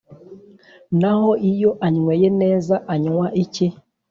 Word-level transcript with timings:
naho 0.99 1.29
iyo 1.51 1.71
anyweye 1.85 2.27
neza 2.41 2.75
anywa 2.93 3.25
iki? 3.43 3.67